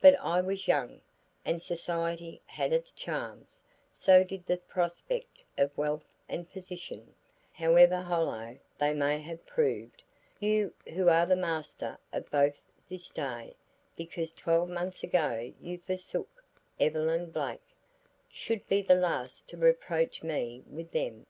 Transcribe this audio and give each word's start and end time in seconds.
But 0.00 0.18
I 0.18 0.40
was 0.40 0.66
young, 0.66 1.00
and 1.44 1.62
society 1.62 2.40
had 2.44 2.72
its 2.72 2.90
charms, 2.90 3.62
so 3.92 4.24
did 4.24 4.44
the 4.44 4.56
prospect 4.56 5.44
of 5.56 5.70
wealth 5.78 6.12
and 6.28 6.50
position, 6.50 7.14
however 7.52 7.98
hollow 8.02 8.58
they 8.78 8.92
may 8.94 9.20
have 9.20 9.46
proved; 9.46 10.02
you 10.40 10.74
who 10.88 11.08
are 11.08 11.24
the 11.24 11.36
master 11.36 11.96
of 12.12 12.28
both 12.32 12.60
this 12.88 13.10
day, 13.12 13.54
because 13.96 14.32
twelve 14.32 14.68
months 14.68 15.04
ago 15.04 15.52
you 15.60 15.78
forsook 15.78 16.42
Evelyn 16.80 17.30
Blake, 17.30 17.62
should 18.28 18.66
be 18.66 18.82
the 18.82 18.96
last 18.96 19.46
to 19.50 19.56
reproach 19.56 20.24
me 20.24 20.64
with 20.68 20.90
them. 20.90 21.26